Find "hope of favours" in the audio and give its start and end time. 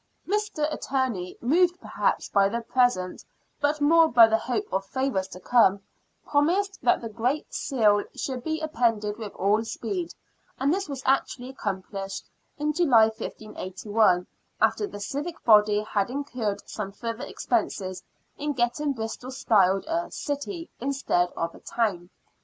4.39-5.27